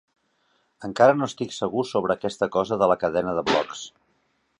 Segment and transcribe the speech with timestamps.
[0.87, 3.85] Encara no estic segur sobre aquesta cosa de la cadena de blocs.